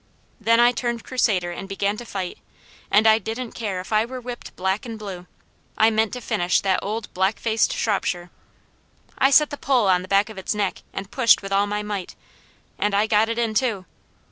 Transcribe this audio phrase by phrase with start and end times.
[0.39, 2.39] Then I turned Crusader and began to fight,
[2.89, 5.27] and I didn't care if I were whipped black and blue,
[5.77, 8.31] I meant to finish that old black faced Shropshire.
[9.19, 11.83] I set the pole on the back of its neck and pushed with all my
[11.83, 12.15] might,
[12.79, 13.85] and I got it in, too.